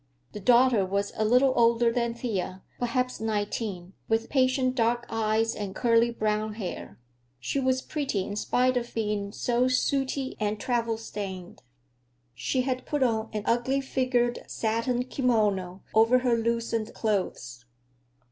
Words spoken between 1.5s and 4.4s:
older than Thea, perhaps nineteen, with